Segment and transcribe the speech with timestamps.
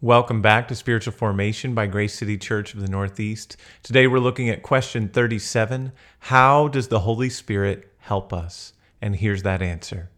[0.00, 3.56] Welcome back to Spiritual Formation by Grace City Church of the Northeast.
[3.82, 5.90] Today we're looking at question 37
[6.20, 8.74] How does the Holy Spirit help us?
[9.02, 10.10] And here's that answer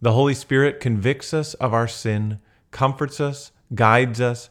[0.00, 2.38] The Holy Spirit convicts us of our sin,
[2.70, 4.50] comforts us, guides us,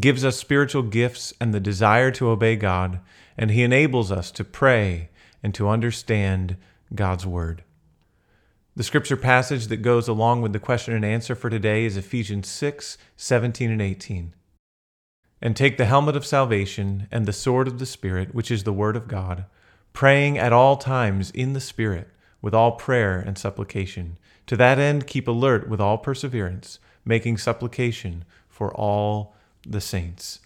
[0.00, 2.98] gives us spiritual gifts and the desire to obey God,
[3.38, 5.10] and He enables us to pray
[5.40, 6.56] and to understand
[6.92, 7.62] God's Word.
[8.76, 12.46] The scripture passage that goes along with the question and answer for today is Ephesians
[12.48, 14.34] 6 17 and 18.
[15.40, 18.74] And take the helmet of salvation and the sword of the Spirit, which is the
[18.74, 19.46] Word of God,
[19.94, 22.10] praying at all times in the Spirit,
[22.42, 24.18] with all prayer and supplication.
[24.46, 29.34] To that end, keep alert with all perseverance, making supplication for all
[29.66, 30.40] the saints.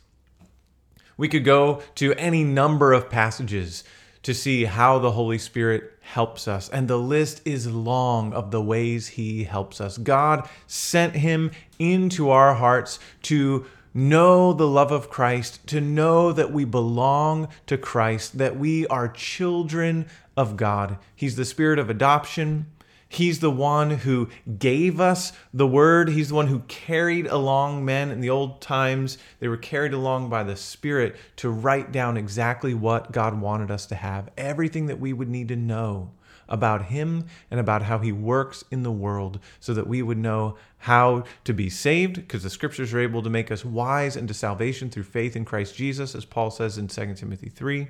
[1.16, 3.82] We could go to any number of passages
[4.22, 6.68] to see how the Holy Spirit helps us.
[6.68, 9.98] And the list is long of the ways He helps us.
[9.98, 16.52] God sent Him into our hearts to know the love of Christ, to know that
[16.52, 20.06] we belong to Christ, that we are children
[20.36, 20.98] of God.
[21.14, 22.66] He's the Spirit of adoption.
[23.12, 26.10] He's the one who gave us the word.
[26.10, 29.18] He's the one who carried along men in the old times.
[29.40, 33.84] They were carried along by the Spirit to write down exactly what God wanted us
[33.86, 36.12] to have, everything that we would need to know
[36.48, 40.56] about Him and about how He works in the world so that we would know
[40.78, 44.88] how to be saved, because the scriptures are able to make us wise into salvation
[44.88, 47.88] through faith in Christ Jesus, as Paul says in 2 Timothy 3,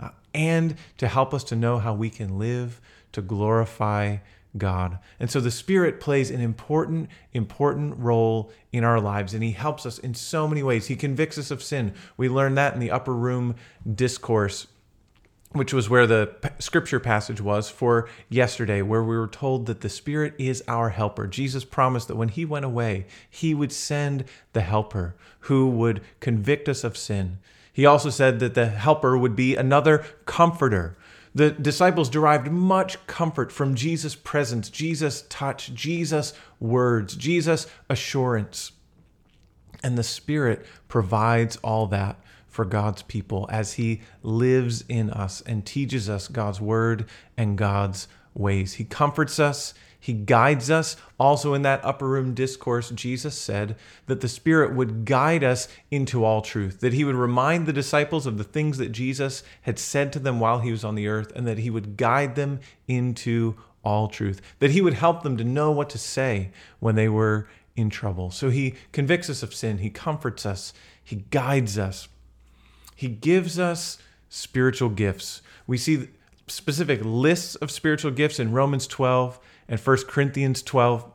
[0.00, 2.80] uh, and to help us to know how we can live
[3.12, 4.18] to glorify
[4.56, 4.98] God.
[5.18, 9.86] And so the Spirit plays an important, important role in our lives, and He helps
[9.86, 10.86] us in so many ways.
[10.86, 11.94] He convicts us of sin.
[12.16, 13.54] We learned that in the upper room
[13.92, 14.66] discourse,
[15.52, 19.88] which was where the scripture passage was for yesterday, where we were told that the
[19.88, 21.26] Spirit is our helper.
[21.26, 26.68] Jesus promised that when He went away, He would send the helper who would convict
[26.68, 27.38] us of sin.
[27.72, 30.96] He also said that the helper would be another comforter
[31.34, 38.72] the disciples derived much comfort from Jesus' presence, Jesus' touch, Jesus' words, Jesus' assurance.
[39.82, 45.64] And the Spirit provides all that for God's people as He lives in us and
[45.64, 48.74] teaches us God's word and God's ways.
[48.74, 50.96] He comforts us, he guides us.
[51.18, 56.24] Also, in that upper room discourse, Jesus said that the Spirit would guide us into
[56.24, 60.10] all truth, that He would remind the disciples of the things that Jesus had said
[60.14, 63.56] to them while He was on the earth, and that He would guide them into
[63.84, 66.50] all truth, that He would help them to know what to say
[66.80, 67.46] when they were
[67.76, 68.30] in trouble.
[68.30, 70.72] So He convicts us of sin, He comforts us,
[71.04, 72.08] He guides us,
[72.96, 73.98] He gives us
[74.30, 75.42] spiritual gifts.
[75.66, 76.08] We see
[76.46, 79.38] specific lists of spiritual gifts in Romans 12
[79.70, 81.10] and 1 Corinthians 12,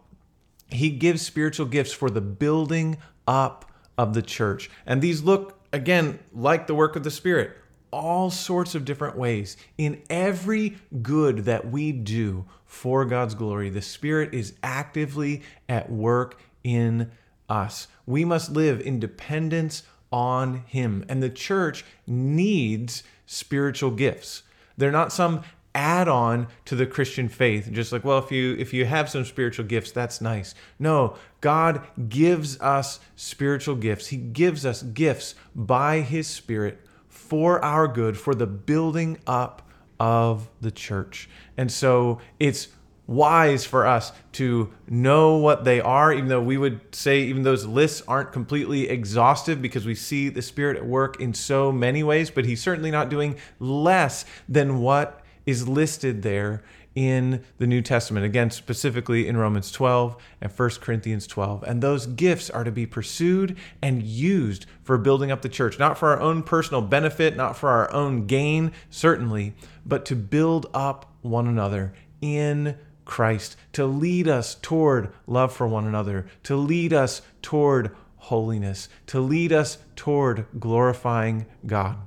[0.70, 4.72] he gives spiritual gifts for the building up of the church.
[4.86, 7.56] And these look, again, like the work of the Spirit,
[7.92, 9.58] all sorts of different ways.
[9.78, 16.40] In every good that we do for God's glory, the Spirit is actively at work
[16.64, 17.12] in
[17.50, 17.88] us.
[18.06, 21.06] We must live in dependence on Him.
[21.10, 24.44] And the church needs spiritual gifts.
[24.78, 25.44] They're not some
[25.76, 27.70] add on to the Christian faith.
[27.72, 30.56] Just like, well, if you if you have some spiritual gifts, that's nice.
[30.80, 34.08] No, God gives us spiritual gifts.
[34.08, 39.62] He gives us gifts by his spirit for our good, for the building up
[40.00, 41.30] of the church.
[41.58, 42.70] And so it's
[43.08, 47.66] wise for us to know what they are, even though we would say even those
[47.66, 52.30] lists aren't completely exhaustive because we see the Spirit at work in so many ways,
[52.32, 56.64] but He's certainly not doing less than what is listed there
[56.96, 61.64] in the New Testament, again, specifically in Romans 12 and 1 Corinthians 12.
[61.64, 65.98] And those gifts are to be pursued and used for building up the church, not
[65.98, 69.54] for our own personal benefit, not for our own gain, certainly,
[69.86, 75.86] but to build up one another in Christ, to lead us toward love for one
[75.86, 81.98] another, to lead us toward holiness, to lead us toward glorifying God.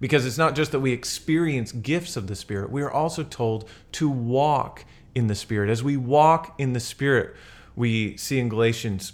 [0.00, 3.68] Because it's not just that we experience gifts of the Spirit, we are also told
[3.92, 4.84] to walk
[5.14, 5.70] in the Spirit.
[5.70, 7.34] As we walk in the Spirit,
[7.74, 9.12] we see in Galatians,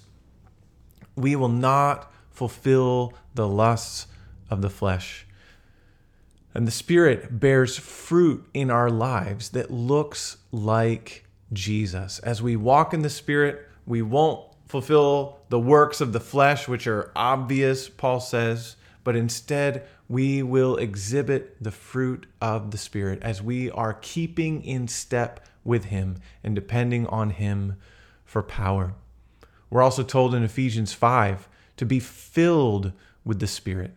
[1.17, 4.07] we will not fulfill the lusts
[4.51, 5.27] of the flesh.
[6.53, 12.19] And the Spirit bears fruit in our lives that looks like Jesus.
[12.21, 16.87] As we walk in the Spirit, we won't fulfill the works of the flesh, which
[16.87, 23.43] are obvious, Paul says, but instead we will exhibit the fruit of the Spirit as
[23.43, 27.77] we are keeping in step with Him and depending on Him
[28.25, 28.95] for power.
[29.71, 32.93] We're also told in Ephesians 5 to be filled
[33.25, 33.95] with the Spirit.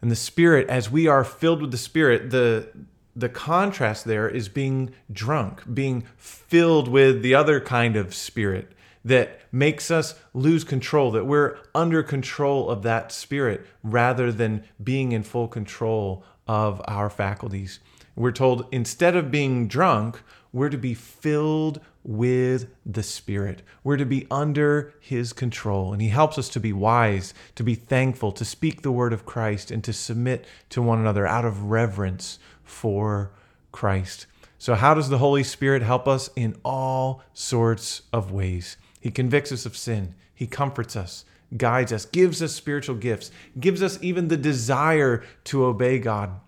[0.00, 2.68] And the Spirit, as we are filled with the Spirit, the
[3.14, 8.72] the contrast there is being drunk, being filled with the other kind of spirit
[9.04, 15.12] that makes us lose control, that we're under control of that spirit rather than being
[15.12, 17.80] in full control of our faculties.
[18.14, 20.20] We're told instead of being drunk,
[20.52, 23.62] we're to be filled with the Spirit.
[23.82, 25.92] We're to be under His control.
[25.92, 29.24] And He helps us to be wise, to be thankful, to speak the word of
[29.24, 33.32] Christ, and to submit to one another out of reverence for
[33.70, 34.26] Christ.
[34.58, 36.28] So, how does the Holy Spirit help us?
[36.36, 38.76] In all sorts of ways.
[39.02, 41.24] He convicts us of sin, He comforts us,
[41.56, 46.38] guides us, gives us spiritual gifts, gives us even the desire to obey God.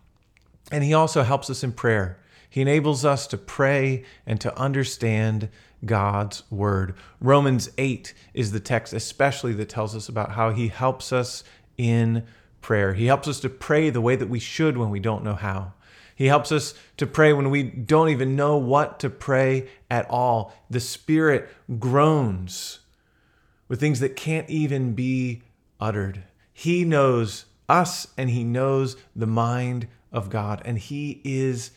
[0.71, 2.17] And He also helps us in prayer.
[2.49, 5.49] He enables us to pray and to understand
[5.85, 6.95] God's word.
[7.21, 11.43] Romans 8 is the text, especially that tells us about how he helps us
[11.77, 12.25] in
[12.61, 12.95] prayer.
[12.95, 15.73] He helps us to pray the way that we should when we don't know how.
[16.15, 20.55] He helps us to pray when we don't even know what to pray at all.
[20.71, 22.81] The Spirit groans
[23.69, 25.43] with things that can't even be
[25.81, 26.23] uttered.
[26.53, 31.73] He knows us and He knows the mind of God, and He is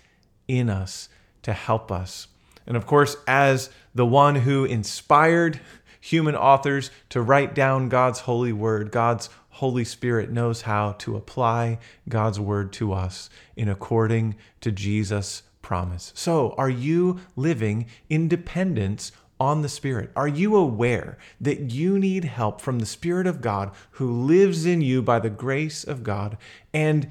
[0.47, 1.09] in us
[1.41, 2.27] to help us.
[2.67, 5.59] And of course, as the one who inspired
[5.99, 11.79] human authors to write down God's holy word, God's Holy Spirit knows how to apply
[12.07, 16.11] God's word to us in according to Jesus' promise.
[16.15, 20.11] So, are you living in dependence on the Spirit?
[20.15, 24.81] Are you aware that you need help from the Spirit of God who lives in
[24.81, 26.37] you by the grace of God
[26.71, 27.09] and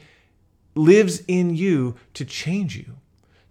[0.76, 2.96] lives in you to change you?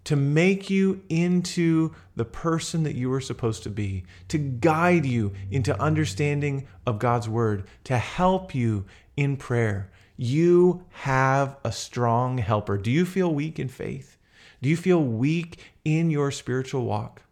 [0.06, 5.32] To make you into the person that you were supposed to be, to guide you
[5.50, 8.84] into understanding of God's word, to help you
[9.16, 9.90] in prayer.
[10.16, 12.78] You have a strong helper.
[12.78, 14.16] Do you feel weak in faith?
[14.62, 17.22] Do you feel weak in your spiritual walk?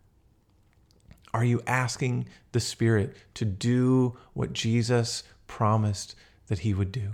[1.32, 6.16] Are you asking the Spirit to do what Jesus promised
[6.48, 7.12] that He would do?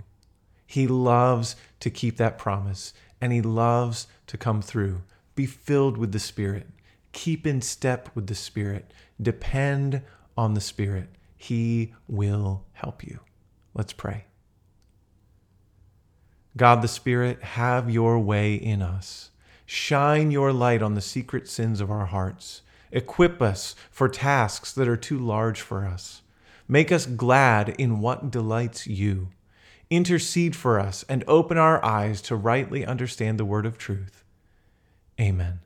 [0.65, 5.03] He loves to keep that promise and He loves to come through.
[5.41, 6.67] Be filled with the Spirit.
[7.13, 8.93] Keep in step with the Spirit.
[9.19, 10.03] Depend
[10.37, 11.09] on the Spirit.
[11.35, 13.21] He will help you.
[13.73, 14.25] Let's pray.
[16.55, 19.31] God the Spirit, have your way in us.
[19.65, 22.61] Shine your light on the secret sins of our hearts.
[22.91, 26.21] Equip us for tasks that are too large for us.
[26.67, 29.29] Make us glad in what delights you.
[29.89, 34.23] Intercede for us and open our eyes to rightly understand the word of truth.
[35.19, 35.59] Amen.